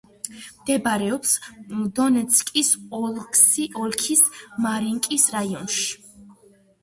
[0.59, 1.33] მდებარეობს
[1.99, 2.71] დონეცკის
[3.81, 4.23] ოლქის
[4.67, 5.85] მარინკის რაიონში.